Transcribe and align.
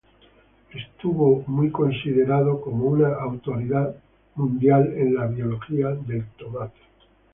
Fue 0.71 0.81
ampliamente 1.31 1.71
considerado 1.73 2.59
como 2.61 2.85
una 2.85 3.13
autoridad 3.21 3.89
líder 3.89 4.01
mundial 4.33 4.93
en 4.97 5.13
la 5.13 5.27
biología 5.27 5.89
de 5.89 6.25
tomate. 6.39 6.79